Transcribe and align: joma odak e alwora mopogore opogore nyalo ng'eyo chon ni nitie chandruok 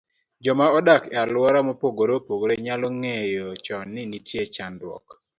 joma 0.43 0.65
odak 0.77 1.03
e 1.13 1.15
alwora 1.23 1.59
mopogore 1.67 2.13
opogore 2.19 2.53
nyalo 2.65 2.87
ng'eyo 3.01 3.47
chon 3.65 3.85
ni 3.93 4.01
nitie 4.11 4.43
chandruok 4.55 5.05